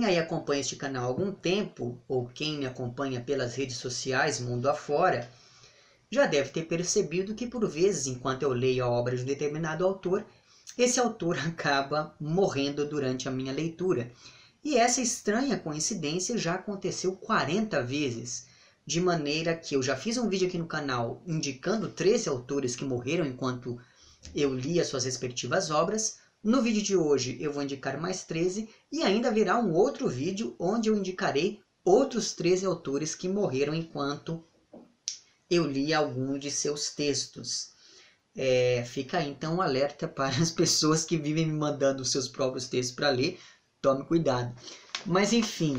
[0.00, 4.40] Quem aí acompanha este canal há algum tempo, ou quem me acompanha pelas redes sociais,
[4.40, 5.28] mundo afora,
[6.10, 9.84] já deve ter percebido que por vezes, enquanto eu leio a obra de um determinado
[9.84, 10.24] autor,
[10.78, 14.10] esse autor acaba morrendo durante a minha leitura.
[14.64, 18.46] E essa estranha coincidência já aconteceu 40 vezes,
[18.86, 22.86] de maneira que eu já fiz um vídeo aqui no canal indicando 13 autores que
[22.86, 23.78] morreram enquanto
[24.34, 26.16] eu li as suas respectivas obras.
[26.42, 30.56] No vídeo de hoje eu vou indicar mais 13 e ainda virá um outro vídeo
[30.58, 34.42] onde eu indicarei outros 13 autores que morreram enquanto
[35.50, 37.72] eu li algum de seus textos.
[38.34, 42.68] É, fica aí então um alerta para as pessoas que vivem me mandando seus próprios
[42.68, 43.38] textos para ler,
[43.82, 44.54] tome cuidado.
[45.04, 45.76] Mas enfim,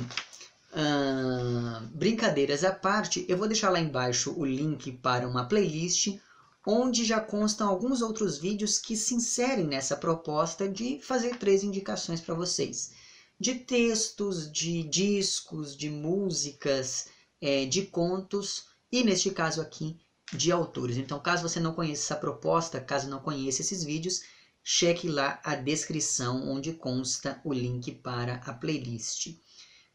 [0.73, 6.19] uh, brincadeiras à parte, eu vou deixar lá embaixo o link para uma playlist
[6.65, 12.21] onde já constam alguns outros vídeos que se inserem nessa proposta de fazer três indicações
[12.21, 12.91] para vocês.
[13.39, 17.07] De textos, de discos, de músicas,
[17.41, 19.99] é, de contos e neste caso aqui
[20.31, 20.97] de autores.
[20.97, 24.21] Então, caso você não conheça essa proposta, caso não conheça esses vídeos,
[24.63, 29.35] cheque lá a descrição onde consta o link para a playlist.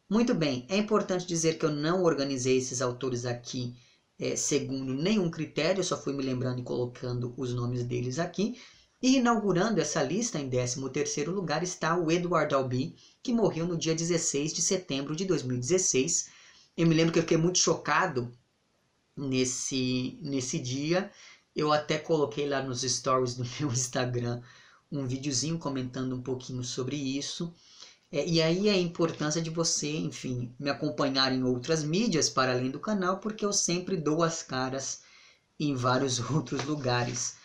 [0.09, 3.77] Muito bem, é importante dizer que eu não organizei esses autores aqui
[4.19, 8.59] é, segundo nenhum critério, só fui me lembrando e colocando os nomes deles aqui.
[9.03, 13.95] E inaugurando essa lista, em 13º lugar, está o Edward Albee, que morreu no dia
[13.95, 16.31] 16 de setembro de 2016.
[16.77, 18.33] Eu me lembro que eu fiquei muito chocado
[19.17, 21.11] nesse, nesse dia
[21.57, 24.43] eu até coloquei lá nos stories do meu Instagram
[24.93, 27.53] um videozinho comentando um pouquinho sobre isso.
[28.11, 32.71] É, e aí a importância de você, enfim, me acompanhar em outras mídias para além
[32.71, 35.03] do canal, porque eu sempre dou as caras
[35.59, 37.37] em vários outros lugares.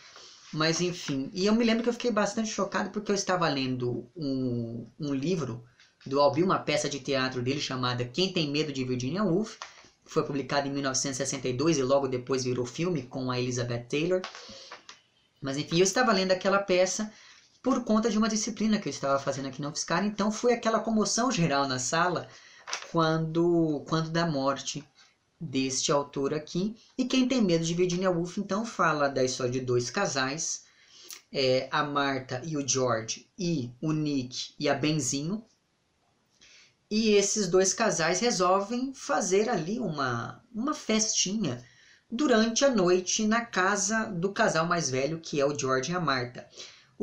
[0.53, 4.09] Mas enfim, e eu me lembro que eu fiquei bastante chocado porque eu estava lendo
[4.15, 5.63] um, um livro
[6.05, 9.57] do Albi, uma peça de teatro dele chamada Quem Tem Medo de Virginia Woolf,
[10.03, 14.21] foi publicado em 1962 e logo depois virou filme com a Elizabeth Taylor.
[15.41, 17.11] Mas enfim, eu estava lendo aquela peça
[17.61, 20.79] por conta de uma disciplina que eu estava fazendo aqui na UFSCar, então foi aquela
[20.79, 22.27] comoção geral na sala
[22.91, 24.83] quando, quando da morte
[25.39, 26.75] deste autor aqui.
[26.97, 30.63] E quem tem medo de Virginia Woolf, então fala da história de dois casais,
[31.31, 35.43] é, a Marta e o George, e o Nick e a Benzinho,
[36.89, 41.63] e esses dois casais resolvem fazer ali uma, uma festinha
[42.11, 46.01] durante a noite na casa do casal mais velho, que é o George e a
[46.01, 46.45] Marta.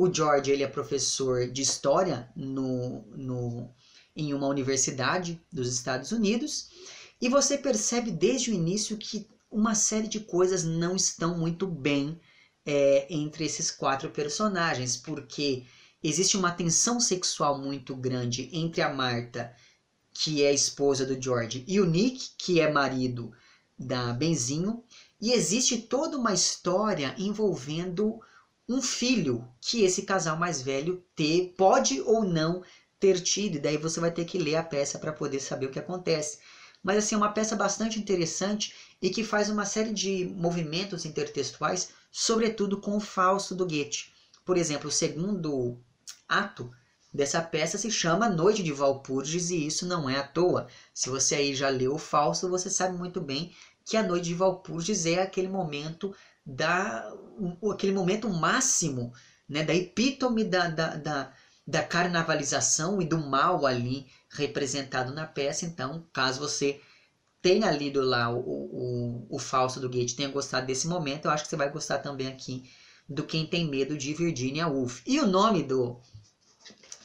[0.01, 3.69] O George ele é professor de história no, no,
[4.15, 6.69] em uma universidade dos Estados Unidos.
[7.19, 12.17] E você percebe desde o início que uma série de coisas não estão muito bem
[12.65, 15.65] é, entre esses quatro personagens, porque
[16.01, 19.53] existe uma tensão sexual muito grande entre a Marta
[20.13, 23.33] que é esposa do George, e o Nick, que é marido
[23.77, 24.81] da Benzinho,
[25.19, 28.21] e existe toda uma história envolvendo
[28.69, 32.63] um filho que esse casal mais velho ter, pode ou não
[32.99, 35.71] ter tido, e daí você vai ter que ler a peça para poder saber o
[35.71, 36.37] que acontece.
[36.83, 41.89] Mas assim, é uma peça bastante interessante e que faz uma série de movimentos intertextuais,
[42.11, 44.13] sobretudo com o Fausto do Goethe.
[44.45, 45.79] Por exemplo, o segundo
[46.27, 46.69] ato
[47.11, 50.67] dessa peça se chama Noite de Valpurgis e isso não é à toa.
[50.93, 53.51] Se você aí já leu o Fausto, você sabe muito bem
[53.83, 56.13] que a Noite de Valpurgis é aquele momento
[56.49, 57.07] da
[57.71, 59.13] aquele momento máximo,
[59.47, 61.33] né, da epítome da, da, da,
[61.65, 65.65] da carnavalização e do mal ali representado na peça.
[65.65, 66.81] Então, caso você
[67.41, 71.43] tenha lido lá o, o, o Fausto do Goethe, tenha gostado desse momento, eu acho
[71.43, 72.69] que você vai gostar também aqui
[73.07, 75.01] do Quem Tem Medo de Virginia Woolf.
[75.05, 75.99] E o nome do,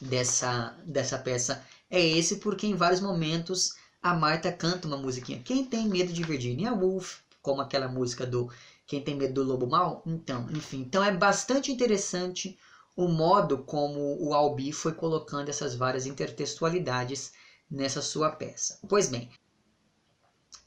[0.01, 5.41] dessa, dessa peça é esse, porque em vários momentos a Marta canta uma musiquinha.
[5.43, 8.51] Quem tem medo de Virginia Woolf, como aquela música do
[8.87, 10.03] Quem tem medo do lobo mal?
[10.05, 12.57] Então, enfim, então é bastante interessante
[12.95, 17.33] o modo como o Albi foi colocando essas várias intertextualidades
[17.69, 18.79] nessa sua peça.
[18.87, 19.29] Pois bem,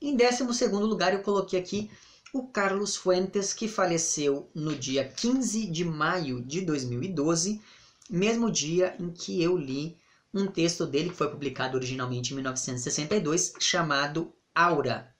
[0.01, 1.91] em 12 lugar eu coloquei aqui
[2.33, 7.61] o Carlos Fuentes, que faleceu no dia 15 de maio de 2012
[8.09, 9.99] mesmo dia em que eu li
[10.33, 15.15] um texto dele que foi publicado originalmente em 1962, chamado Aura.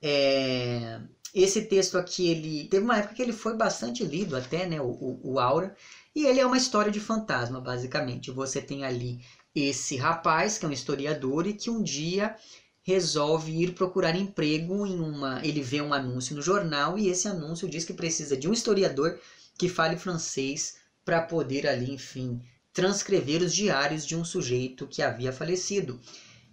[0.00, 1.00] É,
[1.42, 4.86] esse texto aqui, ele teve uma época que ele foi bastante lido até, né, o,
[4.86, 5.76] o, o Aura,
[6.14, 8.30] e ele é uma história de fantasma, basicamente.
[8.30, 9.20] Você tem ali
[9.54, 12.34] esse rapaz, que é um historiador, e que um dia
[12.82, 15.44] resolve ir procurar emprego em uma.
[15.44, 19.18] Ele vê um anúncio no jornal e esse anúncio diz que precisa de um historiador
[19.58, 22.40] que fale francês para poder ali, enfim,
[22.72, 26.00] transcrever os diários de um sujeito que havia falecido.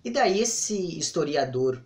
[0.04, 1.82] E daí esse historiador,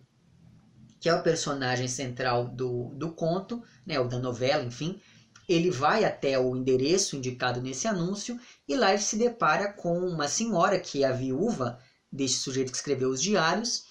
[0.99, 4.99] que é o personagem central do, do conto, né, ou da novela, enfim,
[5.47, 10.27] ele vai até o endereço indicado nesse anúncio e lá ele se depara com uma
[10.27, 11.79] senhora que é a viúva
[12.11, 13.85] deste sujeito que escreveu os diários.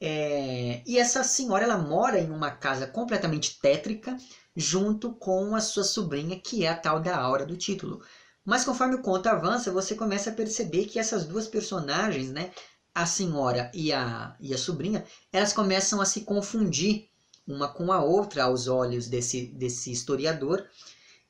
[0.00, 4.16] É, e essa senhora ela mora em uma casa completamente tétrica
[4.56, 8.02] junto com a sua sobrinha que é a tal da Aura do título.
[8.44, 12.50] Mas conforme o conto avança, você começa a perceber que essas duas personagens, né,
[12.94, 17.08] a senhora e a, e a sobrinha, elas começam a se confundir
[17.46, 20.66] uma com a outra aos olhos desse, desse historiador.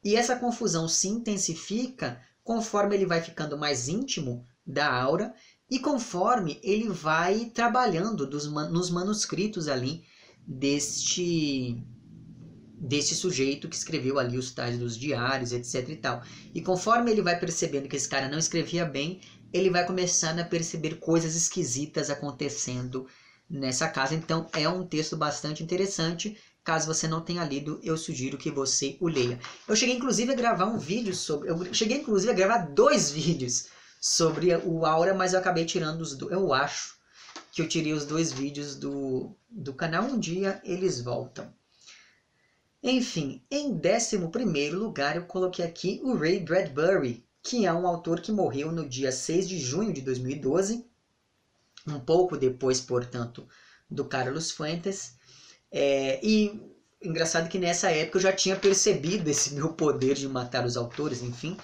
[0.03, 5.35] E essa confusão se intensifica conforme ele vai ficando mais íntimo da aura
[5.71, 10.05] e conforme ele vai trabalhando dos, nos manuscritos ali
[10.47, 11.85] deste
[12.83, 16.23] desse sujeito que escreveu ali os tais dos diários, etc e tal.
[16.55, 19.21] E conforme ele vai percebendo que esse cara não escrevia bem,
[19.53, 23.07] ele vai começando a perceber coisas esquisitas acontecendo
[23.49, 24.15] nessa casa.
[24.15, 26.39] Então é um texto bastante interessante.
[26.63, 29.41] Caso você não tenha lido, eu sugiro que você o leia.
[29.67, 31.49] Eu cheguei inclusive a gravar um vídeo sobre.
[31.49, 33.69] Eu cheguei inclusive a gravar dois vídeos
[34.01, 36.33] sobre o Aura, mas eu acabei tirando os dois.
[36.33, 36.99] Eu acho
[37.53, 40.05] que eu tirei os dois vídeos do, do canal.
[40.05, 41.53] Um dia eles voltam.
[42.83, 44.17] Enfim, em 11
[44.71, 49.11] lugar eu coloquei aqui o Ray Bradbury, que é um autor que morreu no dia
[49.11, 50.87] 6 de junho de 2012,
[51.87, 53.49] um pouco depois, portanto,
[53.91, 55.15] do Carlos Fuentes.
[55.73, 56.61] É, e
[57.03, 61.23] engraçado que nessa época eu já tinha percebido esse meu poder de matar os autores,
[61.23, 61.57] enfim.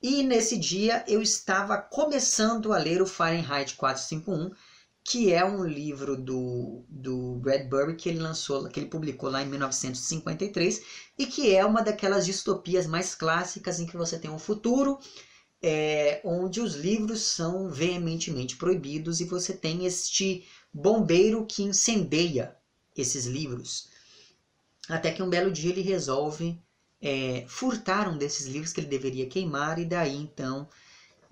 [0.00, 4.54] E nesse dia eu estava começando a ler o Fahrenheit 451,
[5.04, 9.46] que é um livro do, do Bradbury que ele lançou, que ele publicou lá em
[9.46, 10.82] 1953
[11.18, 14.98] e que é uma daquelas distopias mais clássicas em que você tem um futuro
[15.62, 22.56] é, onde os livros são veementemente proibidos e você tem este bombeiro que incendeia
[22.96, 23.88] esses livros.
[24.88, 26.58] Até que um belo dia ele resolve
[27.00, 30.68] é, furtar um desses livros que ele deveria queimar e daí então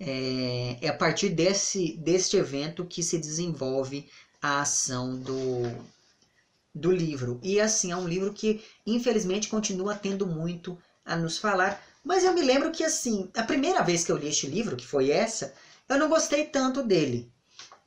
[0.05, 4.09] é, é a partir desse, deste evento que se desenvolve
[4.41, 5.63] a ação do,
[6.75, 7.39] do livro.
[7.41, 11.81] E assim, é um livro que infelizmente continua tendo muito a nos falar.
[12.03, 14.85] Mas eu me lembro que assim, a primeira vez que eu li este livro, que
[14.85, 15.53] foi essa,
[15.87, 17.31] eu não gostei tanto dele.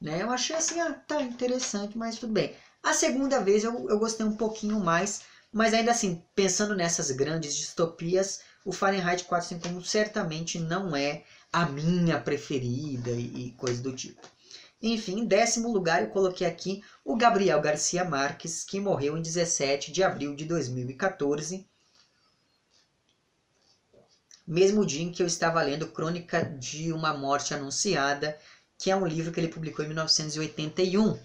[0.00, 0.22] Né?
[0.22, 2.54] Eu achei assim, ah, tá interessante, mas tudo bem.
[2.82, 5.22] A segunda vez eu, eu gostei um pouquinho mais,
[5.52, 11.24] mas ainda assim, pensando nessas grandes distopias, o Fahrenheit 451 certamente não é
[11.56, 14.20] a minha preferida e, coisa do tipo.
[14.82, 19.90] Enfim, em décimo lugar eu coloquei aqui o Gabriel Garcia Marques, que morreu em 17
[19.90, 21.66] de abril de 2014,
[24.46, 28.38] mesmo dia em que eu estava lendo Crônica de uma Morte Anunciada,
[28.78, 31.18] que é um livro que ele publicou em 1981.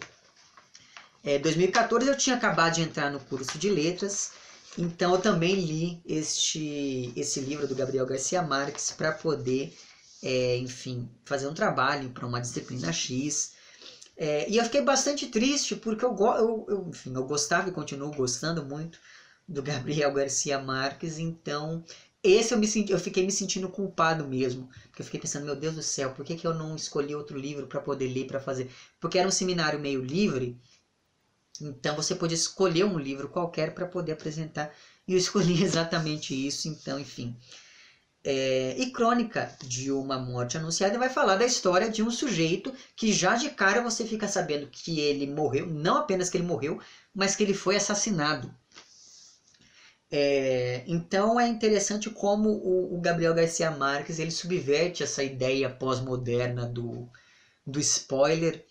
[1.26, 4.32] É, 2014 eu tinha acabado de entrar no curso de letras,
[4.78, 9.78] então eu também li este, esse livro do Gabriel Garcia Marques para poder
[10.22, 13.52] é, enfim, fazer um trabalho para uma disciplina X.
[14.18, 18.12] É, e eu fiquei bastante triste porque eu, eu, eu, enfim, eu gostava e continuo
[18.12, 19.00] gostando muito
[19.48, 21.84] do Gabriel Garcia Marques, então
[22.24, 25.56] esse eu me senti, eu fiquei me sentindo culpado mesmo, porque eu fiquei pensando, meu
[25.56, 28.40] Deus do céu, por que, que eu não escolhi outro livro para poder ler, para
[28.40, 28.70] fazer?
[29.00, 30.58] Porque era um seminário meio livre,
[31.62, 34.74] então você podia escolher um livro qualquer para poder apresentar,
[35.08, 37.38] e eu escolhi exatamente isso, então, enfim.
[38.24, 43.12] É, e Crônica de uma Morte Anunciada vai falar da história de um sujeito que
[43.12, 46.80] já de cara você fica sabendo que ele morreu, não apenas que ele morreu,
[47.14, 48.54] mas que ele foi assassinado.
[50.14, 56.66] É, então é interessante como o, o, Gabriel Garcia Marques ele subverte essa ideia pós-moderna
[56.66, 57.10] do,
[57.66, 58.66] do spoiler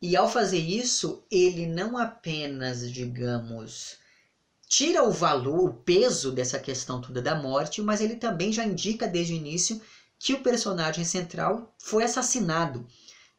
[0.00, 3.96] e ao fazer isso ele não apenas digamos
[4.68, 9.06] tira o valor, o peso dessa questão toda da morte, mas ele também já indica
[9.06, 9.80] desde o início
[10.18, 12.86] que o personagem central foi assassinado.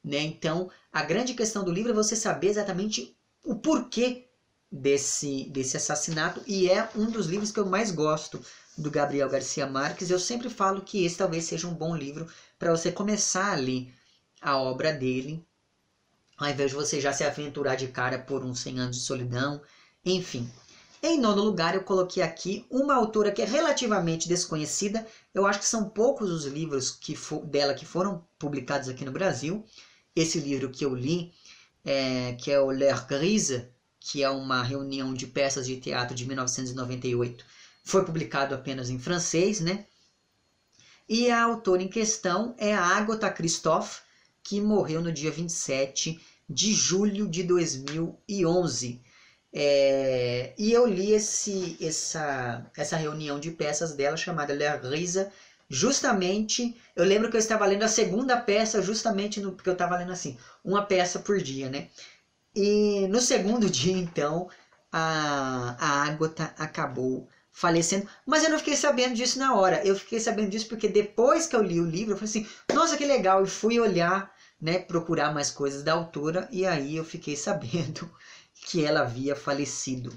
[0.04, 0.22] Né?
[0.22, 4.28] Então, a grande questão do livro é você saber exatamente o porquê
[4.72, 8.42] desse, desse assassinato, e é um dos livros que eu mais gosto
[8.78, 10.10] do Gabriel Garcia Marques.
[10.10, 12.28] Eu sempre falo que esse talvez seja um bom livro
[12.60, 13.94] para você começar a ler
[14.42, 15.46] a obra dele,
[16.38, 19.62] ao invés de você já se aventurar de cara por uns 100 anos de solidão,
[20.06, 20.50] enfim.
[21.04, 25.06] Em nono lugar, eu coloquei aqui uma autora que é relativamente desconhecida.
[25.34, 29.64] Eu acho que são poucos os livros que dela que foram publicados aqui no Brasil.
[30.16, 31.34] Esse livro que eu li,
[31.84, 33.68] é, que é o L'Air Grise,
[34.00, 37.46] que é uma reunião de peças de teatro de 1998,
[37.84, 39.86] foi publicado apenas em francês, né?
[41.08, 44.00] E a autora em questão é a Agatha Christoph,
[44.44, 49.02] que morreu no dia 27 de julho de 2011.
[49.58, 55.32] É, e eu li esse, essa, essa reunião de peças dela chamada La Risa,
[55.70, 56.76] justamente.
[56.94, 60.12] Eu lembro que eu estava lendo a segunda peça, justamente no, porque eu estava lendo
[60.12, 61.88] assim, uma peça por dia, né?
[62.54, 64.50] E no segundo dia, então,
[64.92, 68.08] a, a Ágota acabou falecendo.
[68.26, 69.82] Mas eu não fiquei sabendo disso na hora.
[69.86, 72.98] Eu fiquei sabendo disso porque depois que eu li o livro, eu falei assim, nossa,
[72.98, 73.42] que legal.
[73.42, 76.48] E fui olhar, né, procurar mais coisas da autora.
[76.52, 78.12] E aí eu fiquei sabendo
[78.68, 80.14] que ela havia falecido.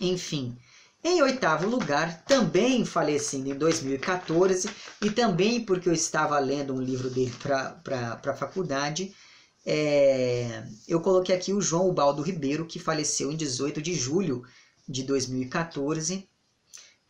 [0.00, 0.56] Enfim.
[1.02, 4.68] Em oitavo lugar, também falecendo em 2014,
[5.00, 9.14] e também porque eu estava lendo um livro dele para a faculdade,
[9.64, 14.42] é, eu coloquei aqui o João Ubaldo Ribeiro, que faleceu em 18 de julho
[14.88, 16.28] de 2014,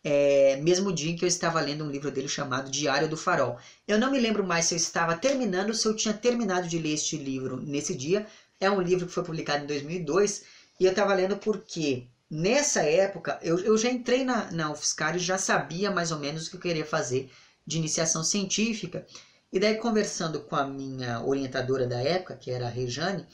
[0.03, 3.57] é, mesmo dia em que eu estava lendo um livro dele chamado Diário do Farol.
[3.87, 6.77] Eu não me lembro mais se eu estava terminando ou se eu tinha terminado de
[6.77, 8.27] ler este livro nesse dia.
[8.59, 10.43] É um livro que foi publicado em 2002
[10.79, 15.19] e eu estava lendo porque nessa época eu, eu já entrei na, na UFSCar e
[15.19, 17.31] já sabia mais ou menos o que eu queria fazer
[17.65, 19.05] de iniciação científica.
[19.51, 23.25] E daí, conversando com a minha orientadora da época, que era a Rejane,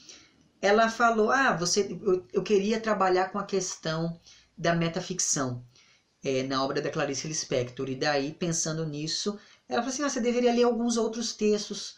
[0.62, 4.18] ela falou: Ah, você, eu, eu queria trabalhar com a questão
[4.56, 5.62] da metaficção
[6.24, 7.88] é, na obra da Clarice Lispector.
[7.88, 11.96] E daí, pensando nisso, ela falou assim: ah, você deveria ler alguns outros textos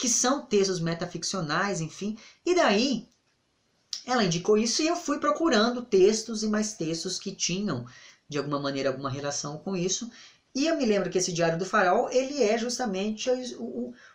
[0.00, 2.16] que são textos metaficcionais, enfim.
[2.44, 3.06] E daí,
[4.06, 7.86] ela indicou isso e eu fui procurando textos e mais textos que tinham,
[8.26, 10.10] de alguma maneira, alguma relação com isso.
[10.54, 13.28] E eu me lembro que esse Diário do Farol, ele é justamente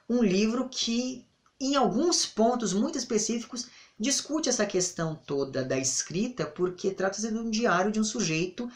[0.09, 1.23] um livro que,
[1.59, 7.51] em alguns pontos muito específicos, discute essa questão toda da escrita, porque trata-se de um
[7.51, 8.67] diário de um sujeito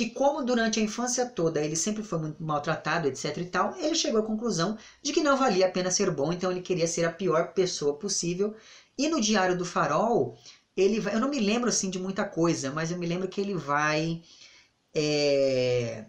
[0.00, 3.94] que, como durante a infância toda ele sempre foi muito maltratado, etc e tal, ele
[3.94, 7.04] chegou à conclusão de que não valia a pena ser bom, então ele queria ser
[7.04, 8.56] a pior pessoa possível.
[8.96, 10.38] E no Diário do Farol,
[10.74, 13.42] ele vai, eu não me lembro assim de muita coisa, mas eu me lembro que
[13.42, 14.22] ele vai,
[14.94, 16.06] é,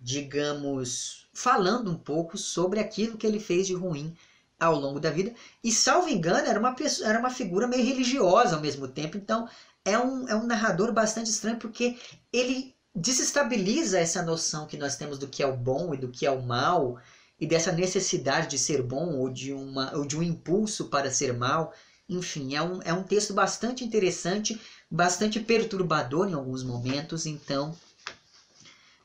[0.00, 4.16] digamos, falando um pouco sobre aquilo que ele fez de ruim
[4.58, 5.34] ao longo da vida.
[5.62, 9.18] E, salvo engano, era uma, pessoa, era uma figura meio religiosa ao mesmo tempo.
[9.18, 9.46] Então,
[9.84, 11.98] é um, é um narrador bastante estranho porque
[12.32, 16.26] ele desestabiliza essa noção que nós temos do que é o bom e do que
[16.26, 16.98] é o mal
[17.40, 21.32] e dessa necessidade de ser bom ou de, uma, ou de um impulso para ser
[21.32, 21.72] mal.
[22.08, 24.60] Enfim, é um, é um texto bastante interessante,
[24.90, 27.26] bastante perturbador em alguns momentos.
[27.26, 27.74] Então,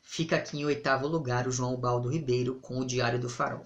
[0.03, 3.65] fica aqui em oitavo lugar o João Baldo Ribeiro com o Diário do Farol.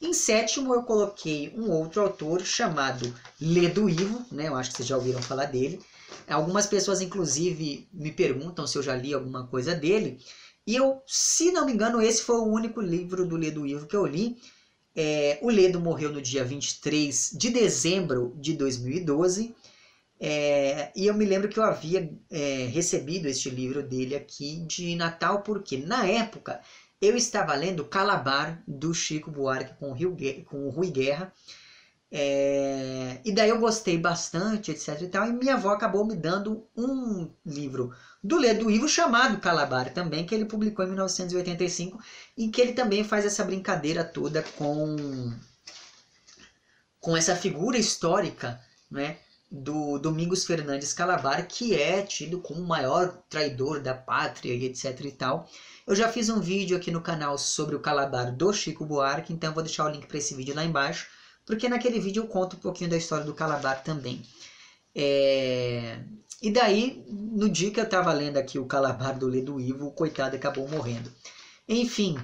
[0.00, 4.48] Em sétimo, eu coloquei um outro autor chamado Ledo Ivo, né?
[4.48, 5.80] eu acho que vocês já ouviram falar dele.
[6.28, 10.18] Algumas pessoas, inclusive, me perguntam se eu já li alguma coisa dele.
[10.66, 13.96] E eu, se não me engano, esse foi o único livro do Ledo Ivo que
[13.96, 14.36] eu li.
[14.94, 19.54] É, o Ledo morreu no dia 23 de dezembro de 2012.
[20.22, 24.94] É, e eu me lembro que eu havia é, recebido este livro dele aqui de
[24.94, 26.60] Natal, porque na época
[27.00, 30.14] eu estava lendo Calabar, do Chico Buarque com o, Rio,
[30.44, 31.32] com o Rui Guerra.
[32.12, 35.28] É, e daí eu gostei bastante, etc e tal.
[35.28, 40.34] E minha avó acabou me dando um livro do Ledo Ivo chamado Calabar também, que
[40.34, 42.02] ele publicou em 1985,
[42.36, 45.32] em que ele também faz essa brincadeira toda com,
[47.00, 49.18] com essa figura histórica, né?
[49.50, 55.00] do Domingos Fernandes Calabar, que é tido como o maior traidor da pátria e etc
[55.04, 55.48] e tal.
[55.84, 59.52] Eu já fiz um vídeo aqui no canal sobre o Calabar do Chico Buarque, então
[59.52, 61.08] vou deixar o link para esse vídeo lá embaixo,
[61.50, 64.22] porque naquele vídeo eu conto um pouquinho da história do Calabar também.
[64.94, 65.98] É...
[66.40, 69.90] E daí, no dia que eu estava lendo aqui o Calabar do Ledo Ivo, o
[69.90, 71.12] coitado acabou morrendo.
[71.68, 72.16] Enfim,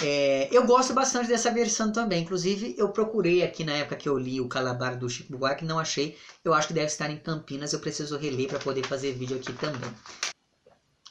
[0.00, 2.22] é, eu gosto bastante dessa versão também.
[2.22, 5.78] Inclusive, eu procurei aqui na época que eu li o Calabar do Chico Buarque, não
[5.78, 6.16] achei.
[6.44, 7.72] Eu acho que deve estar em Campinas.
[7.72, 9.90] Eu preciso reler para poder fazer vídeo aqui também.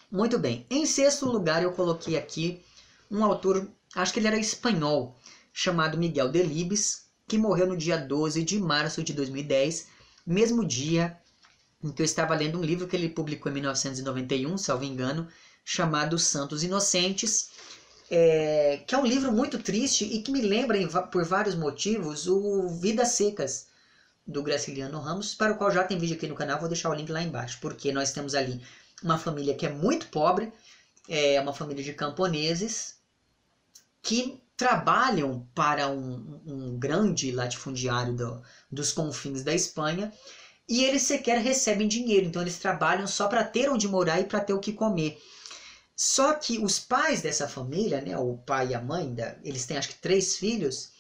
[0.10, 0.66] Muito bem.
[0.70, 2.64] Em sexto lugar, eu coloquei aqui
[3.12, 5.16] um autor, acho que ele era espanhol,
[5.54, 9.88] chamado Miguel Delibes, que morreu no dia 12 de março de 2010,
[10.26, 11.18] mesmo dia
[11.84, 15.28] em que eu estava lendo um livro que ele publicou em 1991, salvo engano,
[15.64, 17.52] chamado Santos Inocentes,
[18.10, 22.70] é, que é um livro muito triste e que me lembra, por vários motivos, o
[22.70, 23.68] Vidas Secas,
[24.26, 26.94] do Graciliano Ramos, para o qual já tem vídeo aqui no canal, vou deixar o
[26.94, 28.62] link lá embaixo, porque nós temos ali
[29.04, 30.52] uma família que é muito pobre,
[31.10, 32.96] é uma família de camponeses
[34.02, 38.42] que trabalham para um, um grande latifundiário do,
[38.72, 40.14] dos confins da Espanha
[40.68, 44.40] e eles sequer recebem dinheiro, então eles trabalham só para ter onde morar e para
[44.40, 45.22] ter o que comer.
[45.96, 49.90] Só que os pais dessa família, né, o pai e a mãe, eles têm acho
[49.90, 50.92] que três filhos,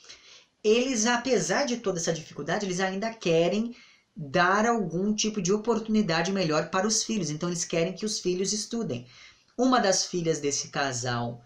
[0.63, 3.75] eles, apesar de toda essa dificuldade, eles ainda querem
[4.15, 7.29] dar algum tipo de oportunidade melhor para os filhos.
[7.29, 9.07] Então, eles querem que os filhos estudem.
[9.57, 11.43] Uma das filhas desse casal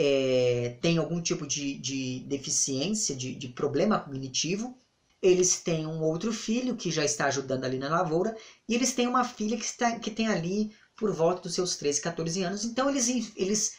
[0.00, 4.78] é, tem algum tipo de, de deficiência, de, de problema cognitivo.
[5.20, 8.36] Eles têm um outro filho que já está ajudando ali na lavoura.
[8.68, 12.00] E eles têm uma filha que, está, que tem ali por volta dos seus 13,
[12.00, 12.64] 14 anos.
[12.64, 13.74] Então, eles, eles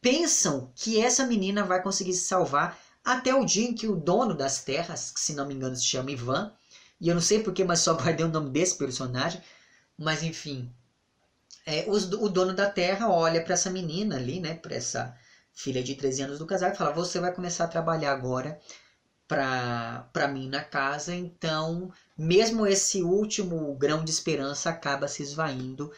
[0.00, 4.36] pensam que essa menina vai conseguir se salvar até o dia em que o dono
[4.36, 6.52] das terras, que se não me engano se chama Ivan,
[7.00, 9.42] e eu não sei porquê, mas só guardei o nome desse personagem,
[9.98, 10.72] mas enfim,
[11.66, 15.16] é, o dono da terra olha para essa menina ali, né, para essa
[15.58, 18.60] filha de 13 anos do casal e fala: Você vai começar a trabalhar agora
[19.26, 25.92] para mim na casa, então, mesmo esse último grão de esperança acaba se esvaindo.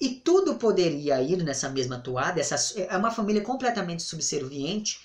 [0.00, 2.38] E tudo poderia ir nessa mesma toada.
[2.38, 5.00] Essa, é uma família completamente subserviente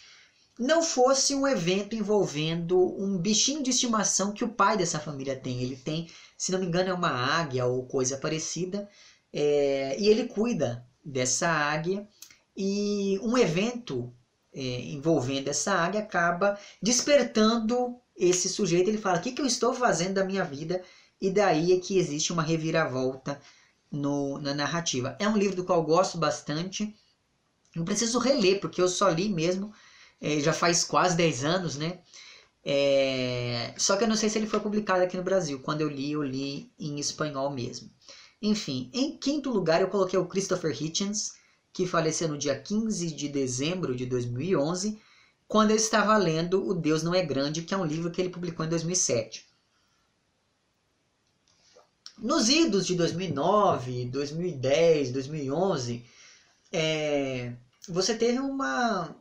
[0.59, 5.63] não fosse um evento envolvendo um bichinho de estimação que o pai dessa família tem.
[5.63, 8.87] Ele tem, se não me engano, é uma águia ou coisa parecida,
[9.33, 12.07] é, e ele cuida dessa águia.
[12.63, 14.13] E um evento
[14.53, 18.87] é, envolvendo essa águia acaba despertando esse sujeito.
[18.87, 20.83] Ele fala: O que, que eu estou fazendo da minha vida?
[21.19, 23.41] E daí é que existe uma reviravolta
[23.91, 25.15] no, na narrativa.
[25.19, 26.95] É um livro do qual gosto bastante.
[27.75, 29.73] Não preciso reler, porque eu só li mesmo
[30.19, 32.01] é, já faz quase 10 anos, né?
[32.63, 35.59] É, só que eu não sei se ele foi publicado aqui no Brasil.
[35.61, 37.89] Quando eu li, eu li em espanhol mesmo.
[38.39, 41.40] Enfim, em quinto lugar eu coloquei o Christopher Hitchens,
[41.73, 44.99] que faleceu no dia 15 de dezembro de 2011,
[45.47, 48.29] quando eu estava lendo O Deus Não É Grande, que é um livro que ele
[48.29, 49.45] publicou em 2007.
[52.17, 56.05] Nos idos de 2009, 2010, 2011,
[56.71, 57.53] é,
[57.89, 59.15] você teve uma,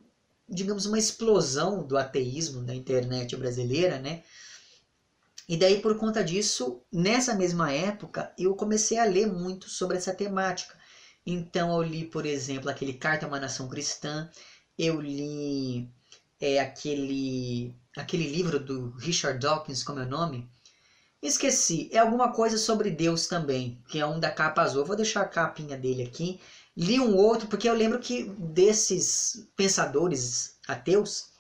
[0.49, 4.23] digamos, uma explosão do ateísmo na internet brasileira, né?
[5.49, 10.15] E daí, por conta disso, nessa mesma época, eu comecei a ler muito sobre essa
[10.15, 10.79] temática.
[11.27, 14.29] Então, eu li, por exemplo, aquele Carta a uma Nação Cristã,
[14.79, 15.89] eu li
[16.41, 20.49] é, aquele, aquele livro do Richard Dawkins, como é o nome?
[21.23, 24.81] Esqueci, é alguma coisa sobre Deus também, que é um da capa azul.
[24.81, 26.41] Eu vou deixar a capinha dele aqui
[26.77, 31.31] li um outro, porque eu lembro que desses pensadores ateus,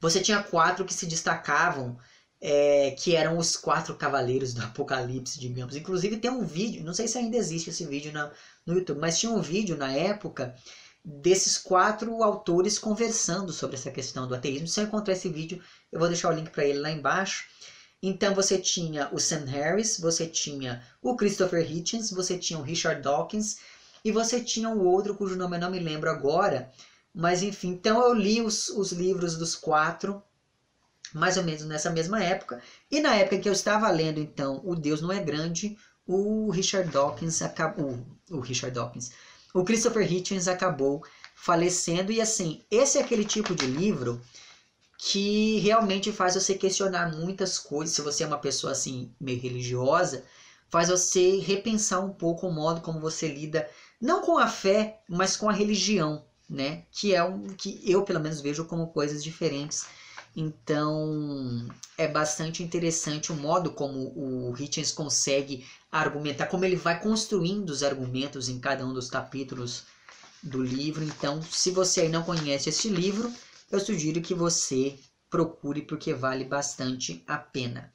[0.00, 1.98] você tinha quatro que se destacavam,
[2.40, 5.74] é, que eram os quatro cavaleiros do Apocalipse, digamos.
[5.74, 8.30] Inclusive tem um vídeo, não sei se ainda existe esse vídeo na,
[8.68, 10.54] no YouTube, mas tinha um vídeo na época
[11.02, 14.68] desses quatro autores conversando sobre essa questão do ateísmo.
[14.68, 17.46] Se eu encontrar esse vídeo, eu vou deixar o link para ele lá embaixo.
[18.02, 23.00] Então você tinha o Sam Harris, você tinha o Christopher Hitchens, você tinha o Richard
[23.00, 23.56] Dawkins,
[24.04, 26.70] e você tinha um outro cujo nome eu não me lembro agora,
[27.14, 30.22] mas enfim, então eu li os, os livros dos quatro,
[31.12, 34.76] mais ou menos nessa mesma época, e na época que eu estava lendo então O
[34.76, 35.76] Deus Não É Grande,
[36.06, 37.98] o Richard Dawkins acabou,
[38.30, 39.10] o Richard Dawkins,
[39.54, 44.20] o Christopher Hitchens acabou falecendo, e assim, esse é aquele tipo de livro
[44.98, 50.24] que realmente faz você questionar muitas coisas, se você é uma pessoa assim, meio religiosa,
[50.68, 53.68] faz você repensar um pouco o modo como você lida
[54.00, 56.84] não com a fé, mas com a religião, né?
[56.92, 59.86] Que é um que eu pelo menos vejo como coisas diferentes.
[60.36, 67.70] Então é bastante interessante o modo como o Hitchens consegue argumentar, como ele vai construindo
[67.70, 69.84] os argumentos em cada um dos capítulos
[70.42, 71.02] do livro.
[71.02, 73.32] Então, se você não conhece este livro,
[73.70, 77.92] eu sugiro que você procure porque vale bastante a pena.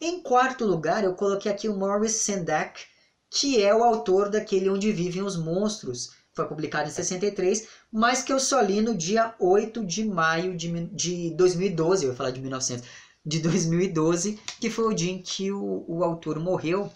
[0.00, 2.80] Em quarto lugar, eu coloquei aqui o Morris Sendak,
[3.28, 6.10] que é o autor daquele Onde Vivem os Monstros.
[6.40, 10.86] Foi publicado em 63, mas que eu só li no dia 8 de maio de,
[10.86, 12.88] de 2012, eu ia falar de 1900,
[13.26, 16.90] de 2012, que foi o dia em que o, o autor morreu.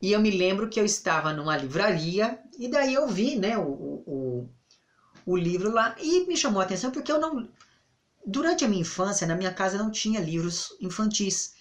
[0.00, 3.62] E eu me lembro que eu estava numa livraria e daí eu vi né, o,
[4.04, 4.48] o,
[5.24, 7.48] o livro lá e me chamou a atenção porque eu não.
[8.26, 11.54] Durante a minha infância, na minha casa não tinha livros infantis.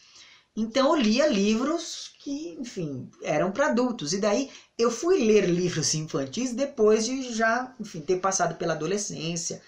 [0.55, 4.13] Então eu lia livros que, enfim, eram para adultos.
[4.13, 9.61] E daí eu fui ler livros infantis depois de já, enfim, ter passado pela adolescência,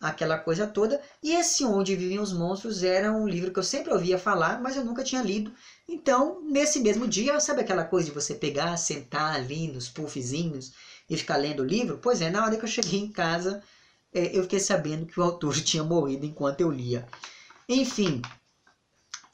[0.00, 1.00] aquela coisa toda.
[1.22, 4.76] E esse Onde Vivem os Monstros era um livro que eu sempre ouvia falar, mas
[4.76, 5.52] eu nunca tinha lido.
[5.88, 10.72] Então, nesse mesmo dia, sabe aquela coisa de você pegar, sentar ali nos puffzinhos
[11.08, 11.98] e ficar lendo o livro?
[12.02, 13.62] Pois é, na hora que eu cheguei em casa,
[14.12, 17.06] é, eu fiquei sabendo que o autor tinha morrido enquanto eu lia.
[17.68, 18.22] Enfim,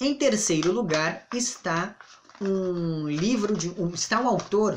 [0.02, 1.96] em terceiro lugar está
[2.40, 4.76] um livro de um, está um autor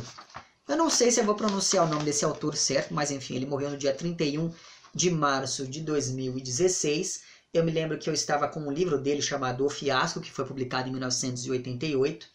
[0.67, 3.47] Eu não sei se eu vou pronunciar o nome desse autor certo, mas enfim, ele
[3.47, 4.53] morreu no dia 31
[4.93, 7.23] de março de 2016.
[7.51, 10.45] Eu me lembro que eu estava com um livro dele chamado O Fiasco, que foi
[10.45, 12.27] publicado em 1988.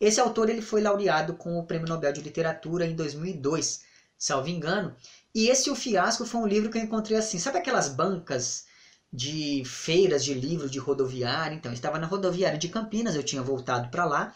[0.00, 3.82] Esse autor ele foi laureado com o Prêmio Nobel de Literatura em 2002,
[4.16, 4.94] salvo engano.
[5.34, 8.67] E esse O Fiasco foi um livro que eu encontrei assim, sabe aquelas bancas
[9.12, 11.54] de feiras de livro de rodoviária?
[11.54, 14.34] Então, eu estava na rodoviária de Campinas, eu tinha voltado para lá,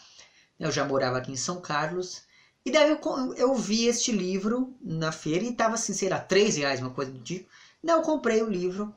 [0.59, 2.23] eu já morava aqui em São Carlos,
[2.65, 6.57] e daí eu, eu vi este livro na feira e estava assim, sei lá, 3
[6.57, 7.49] reais, uma coisa do tipo.
[7.83, 8.95] Daí eu comprei o livro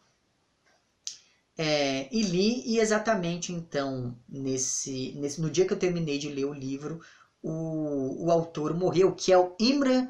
[1.59, 6.45] é, e li, e exatamente então, nesse, nesse, no dia que eu terminei de ler
[6.45, 7.01] o livro,
[7.43, 10.09] o, o autor morreu, que é o Imre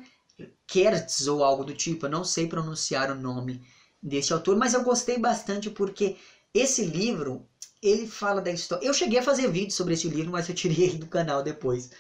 [0.67, 3.63] Kertz ou algo do tipo, eu não sei pronunciar o nome
[4.07, 6.17] desse autor, mas eu gostei bastante porque
[6.55, 7.47] esse livro,
[7.83, 8.87] ele fala da história.
[8.87, 11.91] Eu cheguei a fazer vídeo sobre esse livro, mas eu tirei ele do canal depois.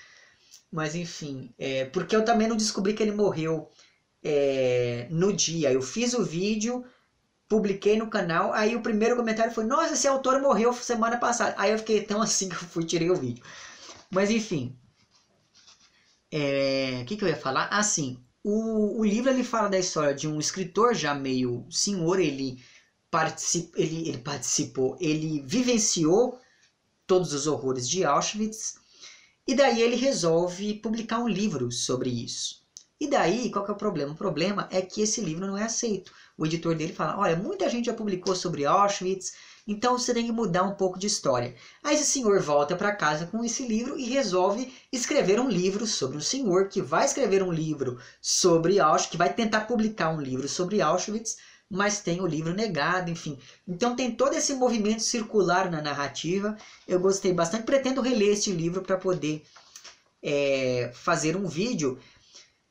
[0.71, 3.71] Mas enfim, é, porque eu também não descobri que ele morreu
[4.23, 5.73] é, no dia.
[5.73, 6.85] Eu fiz o vídeo,
[7.49, 11.55] publiquei no canal, aí o primeiro comentário foi: Nossa, esse autor morreu semana passada.
[11.59, 13.45] Aí eu fiquei tão assim que eu fui tirei o vídeo.
[14.11, 14.77] Mas enfim,
[16.31, 17.69] é, o que, que eu ia falar?
[17.71, 22.63] Assim, o, o livro ele fala da história de um escritor já meio senhor, ele,
[23.11, 26.39] particip, ele, ele participou, ele vivenciou
[27.09, 28.77] todos os horrores de Auschwitz
[29.49, 32.63] e daí ele resolve publicar um livro sobre isso.
[33.01, 34.13] E daí, qual que é o problema?
[34.13, 36.13] O problema é que esse livro não é aceito.
[36.39, 39.33] O editor dele fala: olha, muita gente já publicou sobre Auschwitz,
[39.67, 41.55] então você tem que mudar um pouco de história.
[41.83, 46.17] Aí esse senhor volta para casa com esse livro e resolve escrever um livro sobre
[46.17, 50.49] um senhor que vai escrever um livro sobre Auschwitz, que vai tentar publicar um livro
[50.49, 51.37] sobre Auschwitz,
[51.69, 53.39] mas tem o livro negado, enfim.
[53.67, 56.57] Então tem todo esse movimento circular na narrativa.
[56.87, 59.43] Eu gostei bastante, pretendo reler este livro para poder
[60.23, 61.99] é, fazer um vídeo.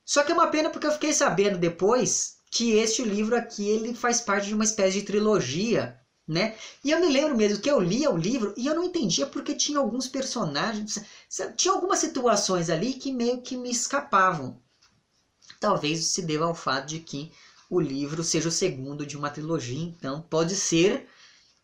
[0.06, 3.94] Só que é uma pena porque eu fiquei sabendo depois que este livro aqui ele
[3.94, 6.56] faz parte de uma espécie de trilogia, né?
[6.84, 9.54] E eu me lembro mesmo que eu lia o livro e eu não entendia porque
[9.54, 11.00] tinha alguns personagens,
[11.56, 14.60] tinha algumas situações ali que meio que me escapavam.
[15.60, 17.32] Talvez se deva ao fato de que
[17.70, 21.08] o livro seja o segundo de uma trilogia, então pode ser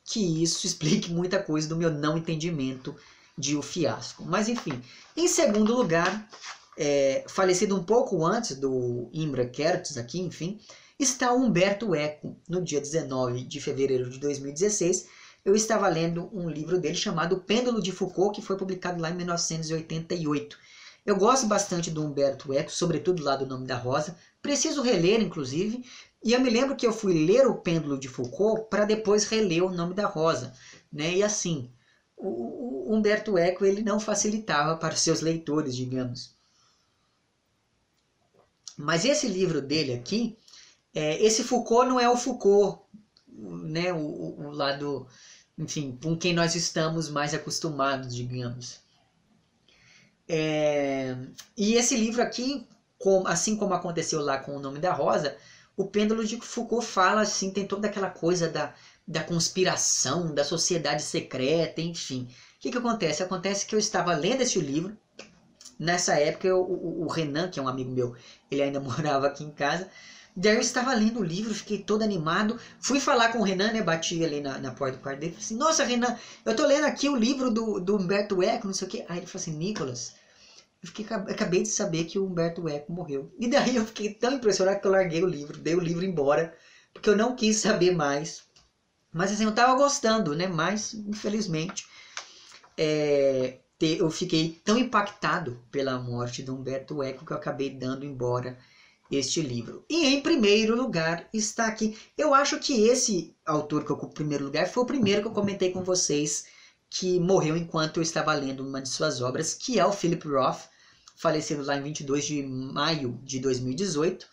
[0.05, 2.95] que isso explique muita coisa do meu não entendimento
[3.37, 4.23] de O Fiasco.
[4.25, 4.81] Mas enfim,
[5.17, 6.29] em segundo lugar,
[6.77, 10.59] é, falecido um pouco antes do Imre Kertész aqui, enfim,
[11.03, 12.35] está Humberto Eco.
[12.47, 15.07] No dia 19 de fevereiro de 2016,
[15.43, 19.15] eu estava lendo um livro dele chamado Pêndulo de Foucault, que foi publicado lá em
[19.15, 20.57] 1988.
[21.05, 24.15] Eu gosto bastante do Humberto Eco, sobretudo lá do Nome da Rosa.
[24.41, 25.83] Preciso reler, inclusive.
[26.23, 29.63] E eu me lembro que eu fui ler o Pêndulo de Foucault para depois reler
[29.63, 30.53] o Nome da Rosa.
[30.93, 31.15] Né?
[31.15, 31.71] E assim,
[32.15, 36.35] o, Humberto Eco ele não facilitava para os seus leitores, digamos.
[38.77, 40.37] Mas esse livro dele aqui,
[40.93, 42.81] é, esse Foucault não é o Foucault,
[43.27, 43.93] né?
[43.93, 45.07] o, o, lado,
[45.57, 48.79] enfim, com quem nós estamos mais acostumados, digamos.
[50.27, 51.15] É,
[51.57, 55.35] e esse livro aqui, com, assim como aconteceu lá com o nome da Rosa,
[55.75, 58.73] o pêndulo de Foucault fala assim, tem toda aquela coisa da,
[59.07, 62.29] da conspiração, da sociedade secreta, enfim.
[62.57, 63.23] O que, que acontece?
[63.23, 64.95] Acontece que eu estava lendo esse livro,
[65.79, 68.15] nessa época eu, o, o, Renan, que é um amigo meu,
[68.49, 69.89] ele ainda morava aqui em casa,
[70.35, 73.81] daí eu estava lendo o livro, fiquei todo animado, fui falar com o Renan, né,
[73.81, 76.15] bati ali na, na porta do quarto dele, falei assim, nossa Renan,
[76.45, 79.17] eu tô lendo aqui o livro do, do Humberto Eco, não sei o que, aí
[79.17, 80.13] ele falou assim, Nicolas,
[80.81, 83.31] eu fiquei, acabei de saber que o Humberto Eco morreu.
[83.37, 86.55] E daí eu fiquei tão impressionado que eu larguei o livro, dei o livro embora,
[86.91, 88.43] porque eu não quis saber mais.
[89.13, 90.47] Mas assim, eu tava gostando, né?
[90.47, 91.85] Mas, infelizmente,
[92.75, 98.57] é, eu fiquei tão impactado pela morte do Humberto Eco que eu acabei dando embora
[99.11, 99.85] este livro.
[99.89, 101.97] E em primeiro lugar está aqui.
[102.17, 105.33] Eu acho que esse autor que ocupa o primeiro lugar foi o primeiro que eu
[105.33, 106.45] comentei com vocês
[106.89, 110.69] que morreu enquanto eu estava lendo uma de suas obras, que é o Philip Roth
[111.15, 114.27] falecido lá em 22 de maio de 2018,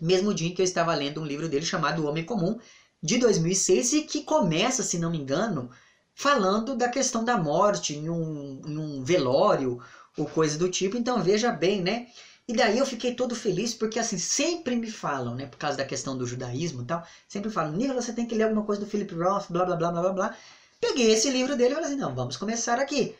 [0.00, 2.58] mesmo dia em que eu estava lendo um livro dele chamado O Homem Comum,
[3.02, 5.70] de 2006, e que começa, se não me engano,
[6.14, 9.80] falando da questão da morte em um, em um velório
[10.16, 10.96] ou coisa do tipo.
[10.96, 12.08] Então veja bem, né?
[12.48, 15.84] E daí eu fiquei todo feliz porque assim, sempre me falam, né, por causa da
[15.84, 18.90] questão do judaísmo e tal, sempre falam, Nicolas, você tem que ler alguma coisa do
[18.90, 20.36] Philip Roth, blá blá blá blá blá.
[20.80, 23.14] Peguei esse livro dele e falei assim, não, vamos começar aqui.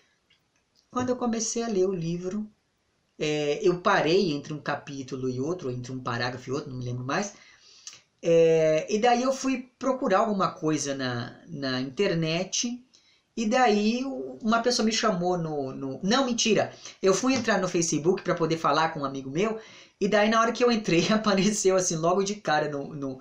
[0.90, 2.48] Quando eu comecei a ler o livro,
[3.18, 6.84] é, eu parei entre um capítulo e outro, entre um parágrafo e outro, não me
[6.84, 7.34] lembro mais.
[8.22, 12.82] É, e daí eu fui procurar alguma coisa na, na internet,
[13.38, 14.04] e daí
[14.42, 16.00] uma pessoa me chamou no, no...
[16.02, 16.72] Não, mentira!
[17.00, 19.60] Eu fui entrar no Facebook para poder falar com um amigo meu,
[20.00, 23.20] e daí na hora que eu entrei, apareceu assim, logo de cara no, no,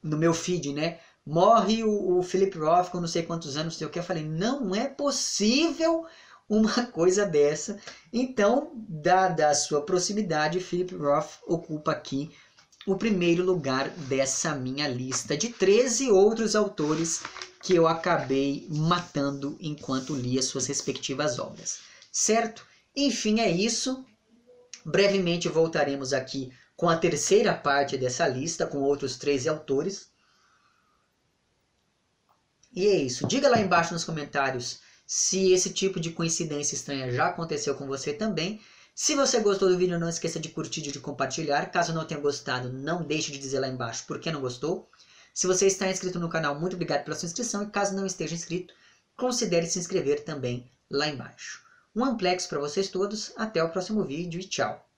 [0.00, 1.00] no meu feed, né?
[1.26, 3.98] Morre o, o Philip Roth com não sei quantos anos, não sei o que.
[3.98, 6.06] Eu falei, não é possível
[6.48, 7.76] uma coisa dessa.
[8.12, 12.30] Então, dada a sua proximidade, Philip Roth ocupa aqui
[12.86, 17.20] o primeiro lugar dessa minha lista de 13 outros autores
[17.60, 21.80] que eu acabei matando enquanto lia suas respectivas obras.
[22.12, 22.64] Certo?
[22.94, 24.06] Enfim, é isso.
[24.84, 30.08] Brevemente voltaremos aqui com a terceira parte dessa lista, com outros 13 autores.
[32.72, 33.26] E é isso.
[33.26, 38.12] Diga lá embaixo nos comentários se esse tipo de coincidência estranha já aconteceu com você
[38.12, 38.60] também.
[38.98, 41.70] Se você gostou do vídeo, não esqueça de curtir e de compartilhar.
[41.70, 44.88] Caso não tenha gostado, não deixe de dizer lá embaixo por que não gostou.
[45.34, 47.62] Se você está inscrito no canal, muito obrigado pela sua inscrição.
[47.62, 48.72] E caso não esteja inscrito,
[49.14, 51.62] considere se inscrever também lá embaixo.
[51.94, 53.34] Um amplex para vocês todos.
[53.36, 54.88] Até o próximo vídeo e tchau.